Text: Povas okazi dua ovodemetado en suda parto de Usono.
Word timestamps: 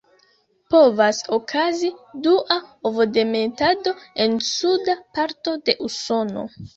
Povas 0.75 1.17
okazi 1.35 1.89
dua 2.27 2.57
ovodemetado 2.91 3.93
en 4.25 4.33
suda 4.47 4.97
parto 5.19 5.55
de 5.69 5.77
Usono. 5.89 6.47